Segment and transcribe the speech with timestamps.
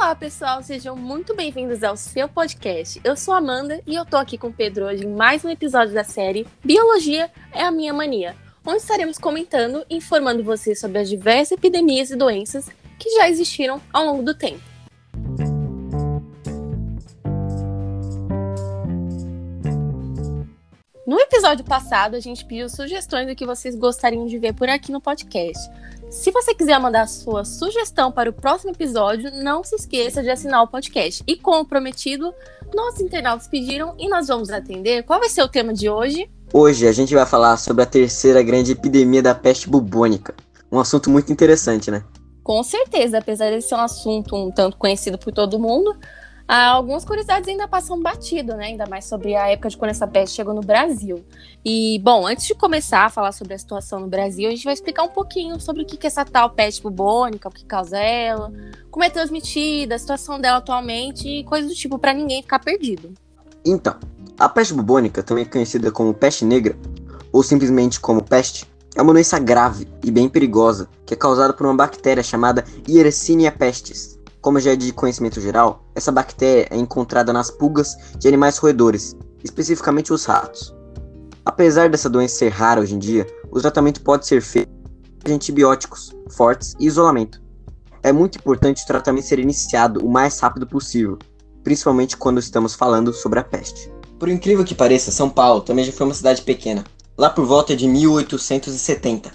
[0.00, 3.00] Olá, pessoal, sejam muito bem-vindos ao seu podcast.
[3.02, 5.92] Eu sou Amanda e eu tô aqui com o Pedro hoje em mais um episódio
[5.92, 11.08] da série Biologia é a Minha Mania, onde estaremos comentando e informando você sobre as
[11.08, 14.62] diversas epidemias e doenças que já existiram ao longo do tempo.
[21.04, 24.92] No episódio passado, a gente pediu sugestões do que vocês gostariam de ver por aqui
[24.92, 25.68] no podcast.
[26.10, 30.62] Se você quiser mandar sua sugestão para o próximo episódio, não se esqueça de assinar
[30.62, 31.22] o podcast.
[31.26, 32.32] E como prometido,
[32.74, 35.02] nossos internautas pediram e nós vamos atender.
[35.02, 36.30] Qual vai ser o tema de hoje?
[36.50, 40.34] Hoje a gente vai falar sobre a terceira grande epidemia da peste bubônica.
[40.72, 42.02] Um assunto muito interessante, né?
[42.42, 45.94] Com certeza, apesar de ser um assunto um tanto conhecido por todo mundo,
[46.50, 48.68] ah, algumas curiosidades ainda passam batido, né?
[48.68, 51.22] Ainda mais sobre a época de quando essa peste chegou no Brasil.
[51.62, 54.72] E, bom, antes de começar a falar sobre a situação no Brasil, a gente vai
[54.72, 58.50] explicar um pouquinho sobre o que é essa tal peste bubônica, o que causa ela,
[58.90, 63.12] como é transmitida, a situação dela atualmente e coisas do tipo para ninguém ficar perdido.
[63.62, 63.96] Então,
[64.38, 66.74] a peste bubônica, também conhecida como peste negra,
[67.30, 68.64] ou simplesmente como peste,
[68.96, 73.52] é uma doença grave e bem perigosa que é causada por uma bactéria chamada Yersinia
[73.52, 78.58] pestis como já é de conhecimento geral, essa bactéria é encontrada nas pulgas de animais
[78.58, 80.74] roedores, especificamente os ratos.
[81.44, 84.70] Apesar dessa doença ser rara hoje em dia, o tratamento pode ser feito
[85.24, 87.42] de antibióticos fortes e isolamento.
[88.02, 91.18] É muito importante o tratamento ser iniciado o mais rápido possível,
[91.64, 93.90] principalmente quando estamos falando sobre a peste.
[94.18, 96.84] Por incrível que pareça, São Paulo também já foi uma cidade pequena,
[97.16, 99.32] lá por volta de 1870.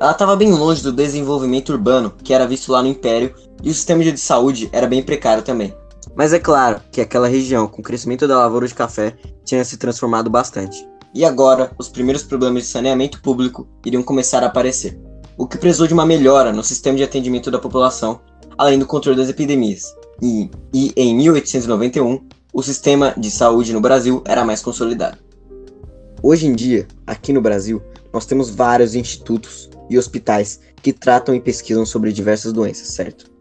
[0.00, 3.74] Ela estava bem longe do desenvolvimento urbano que era visto lá no Império e o
[3.74, 5.74] sistema de saúde era bem precário também.
[6.14, 9.76] Mas é claro que aquela região, com o crescimento da lavoura de café, tinha se
[9.76, 10.86] transformado bastante.
[11.14, 14.98] E agora, os primeiros problemas de saneamento público iriam começar a aparecer,
[15.36, 18.20] o que precisou de uma melhora no sistema de atendimento da população,
[18.58, 19.94] além do controle das epidemias.
[20.20, 22.20] E, e em 1891,
[22.52, 25.18] o sistema de saúde no Brasil era mais consolidado.
[26.22, 27.82] Hoje em dia, aqui no Brasil,
[28.12, 33.31] nós temos vários institutos e hospitais que tratam e pesquisam sobre diversas doenças, certo?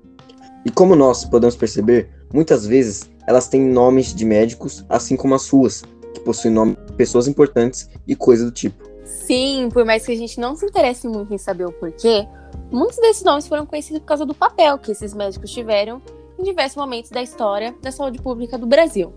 [0.66, 5.44] E como nós podemos perceber, muitas vezes elas têm nomes de médicos, assim como as
[5.44, 5.84] suas,
[6.14, 8.84] que possuem nomes de pessoas importantes e coisas do tipo.
[9.06, 12.28] Sim, por mais que a gente não se interesse muito em saber o porquê,
[12.72, 16.02] muitos desses nomes foram conhecidos por causa do papel que esses médicos tiveram
[16.38, 19.14] em diversos momentos da história da saúde pública do Brasil.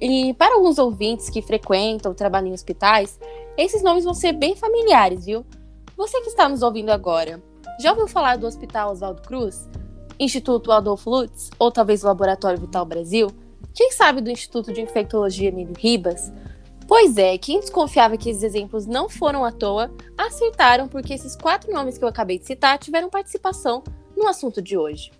[0.00, 3.18] E para alguns ouvintes que frequentam, trabalham em hospitais,
[3.56, 5.44] esses nomes vão ser bem familiares, viu?
[5.96, 7.42] Você que está nos ouvindo agora,
[7.80, 9.68] já ouviu falar do Hospital Oswaldo Cruz?
[10.20, 13.30] Instituto Adolfo Lutz, ou talvez o Laboratório Vital Brasil?
[13.72, 16.32] Quem sabe do Instituto de Infectologia Emílio Ribas?
[16.88, 21.72] Pois é, quem desconfiava que esses exemplos não foram à toa, acertaram porque esses quatro
[21.72, 23.84] nomes que eu acabei de citar tiveram participação
[24.16, 25.12] no assunto de hoje.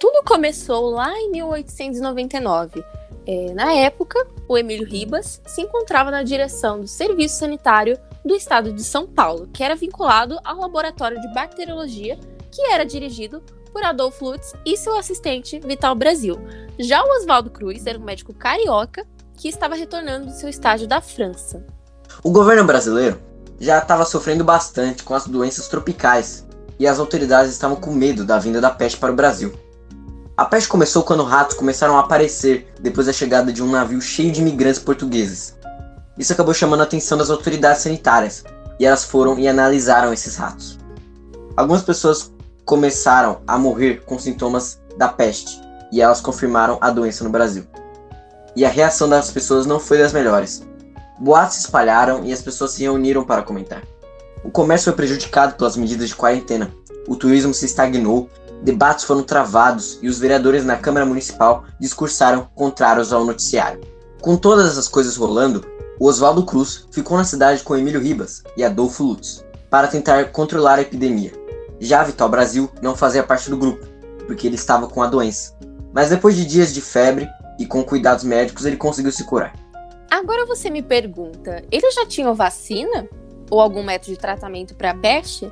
[0.00, 2.82] Tudo começou lá em 1899.
[3.26, 8.72] É, na época, o Emílio Ribas se encontrava na direção do Serviço Sanitário do estado
[8.72, 12.18] de São Paulo, que era vinculado ao laboratório de bacteriologia,
[12.50, 13.42] que era dirigido
[13.72, 16.38] por Adolfo Lutz e seu assistente Vital Brasil.
[16.78, 21.00] Já o Oswaldo Cruz era um médico carioca que estava retornando do seu estágio da
[21.00, 21.66] França.
[22.22, 23.20] O governo brasileiro
[23.60, 26.46] já estava sofrendo bastante com as doenças tropicais
[26.78, 29.52] e as autoridades estavam com medo da vinda da peste para o Brasil.
[30.36, 34.32] A peste começou quando ratos começaram a aparecer depois da chegada de um navio cheio
[34.32, 35.56] de imigrantes portugueses.
[36.18, 38.44] Isso acabou chamando a atenção das autoridades sanitárias,
[38.78, 40.78] e elas foram e analisaram esses ratos.
[41.56, 42.32] Algumas pessoas
[42.64, 45.60] começaram a morrer com sintomas da peste,
[45.92, 47.64] e elas confirmaram a doença no Brasil.
[48.56, 50.66] E a reação das pessoas não foi das melhores.
[51.18, 53.82] Boatos se espalharam e as pessoas se reuniram para comentar.
[54.44, 56.72] O comércio foi prejudicado pelas medidas de quarentena,
[57.06, 58.28] o turismo se estagnou,
[58.62, 63.80] debates foram travados e os vereadores na Câmara Municipal discursaram contrários ao noticiário.
[64.20, 65.64] Com todas essas coisas rolando,
[66.06, 70.82] Oswaldo Cruz ficou na cidade com Emílio Ribas e Adolfo Lutz para tentar controlar a
[70.82, 71.32] epidemia.
[71.80, 73.86] Já Vital Brasil não fazia parte do grupo,
[74.26, 75.56] porque ele estava com a doença.
[75.94, 77.26] Mas depois de dias de febre
[77.58, 79.54] e com cuidados médicos, ele conseguiu se curar.
[80.10, 83.08] Agora você me pergunta, eles já tinham vacina?
[83.50, 85.50] Ou algum método de tratamento para a peste?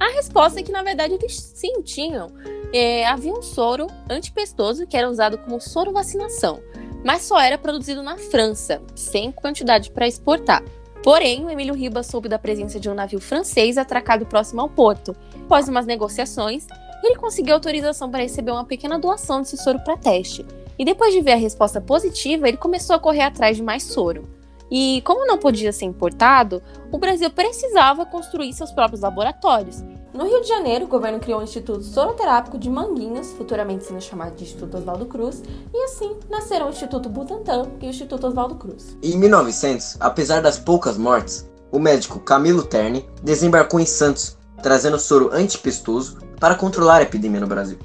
[0.00, 2.26] A resposta é que, na verdade, eles sim tinham.
[2.72, 6.60] É, havia um soro antipestoso que era usado como soro vacinação
[7.04, 10.62] mas só era produzido na França, sem quantidade para exportar.
[11.02, 15.16] Porém, o Emílio Ribas soube da presença de um navio francês atracado próximo ao porto.
[15.44, 16.66] Após umas negociações,
[17.02, 20.46] ele conseguiu autorização para receber uma pequena doação desse soro para teste.
[20.78, 24.28] E depois de ver a resposta positiva, ele começou a correr atrás de mais soro.
[24.70, 29.84] E como não podia ser importado, o Brasil precisava construir seus próprios laboratórios.
[30.14, 34.36] No Rio de Janeiro, o governo criou o Instituto Soroterápico de Manguinhos, futuramente sendo chamado
[34.36, 35.42] de Instituto Oswaldo Cruz,
[35.72, 38.94] e assim nasceram o Instituto Butantan e o Instituto Oswaldo Cruz.
[39.02, 45.30] Em 1900, apesar das poucas mortes, o médico Camilo Terni desembarcou em Santos, trazendo soro
[45.32, 47.78] antipestoso para controlar a epidemia no Brasil.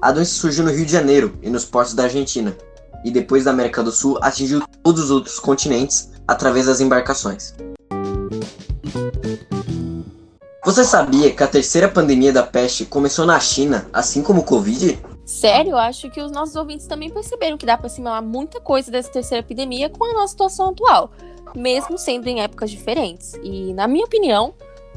[0.00, 2.56] A doença surgiu no Rio de Janeiro e nos portos da Argentina,
[3.04, 7.54] e depois da América do Sul atingiu todos os outros continentes através das embarcações.
[10.68, 15.00] Você sabia que a terceira pandemia da peste começou na China, assim como o Covid?
[15.24, 18.90] Sério, eu acho que os nossos ouvintes também perceberam que dá para assimilar muita coisa
[18.90, 21.10] dessa terceira epidemia com a nossa situação atual,
[21.54, 23.32] mesmo sendo em épocas diferentes.
[23.42, 24.52] E, na minha opinião,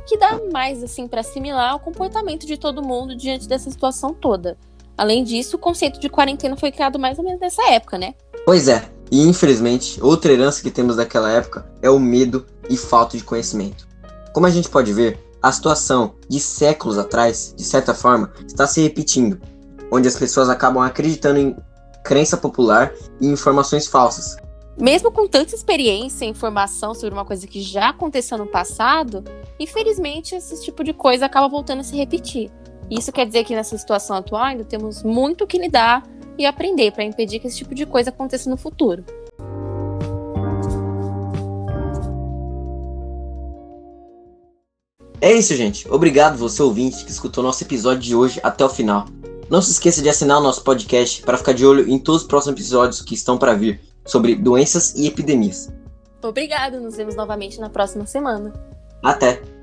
[0.06, 4.57] que dá mais assim para assimilar o comportamento de todo mundo diante dessa situação toda.
[4.97, 8.13] Além disso, o conceito de quarentena foi criado mais ou menos nessa época, né?
[8.44, 13.15] Pois é, e infelizmente, outra herança que temos daquela época é o medo e falta
[13.15, 13.88] de conhecimento.
[14.33, 18.81] Como a gente pode ver, a situação de séculos atrás, de certa forma, está se
[18.81, 19.41] repetindo,
[19.91, 21.55] onde as pessoas acabam acreditando em
[22.03, 24.38] crença popular e informações falsas.
[24.79, 29.23] Mesmo com tanta experiência e informação sobre uma coisa que já aconteceu no passado,
[29.59, 32.51] infelizmente esse tipo de coisa acaba voltando a se repetir.
[32.89, 36.03] Isso quer dizer que nessa situação atual ainda temos muito que lidar
[36.37, 39.03] e aprender para impedir que esse tipo de coisa aconteça no futuro.
[45.21, 45.88] É isso, gente.
[45.88, 49.06] Obrigado você ouvinte que escutou nosso episódio de hoje até o final.
[49.51, 52.27] Não se esqueça de assinar o nosso podcast para ficar de olho em todos os
[52.27, 55.71] próximos episódios que estão para vir sobre doenças e epidemias.
[56.23, 58.51] Obrigado, nos vemos novamente na próxima semana.
[59.03, 59.60] Até!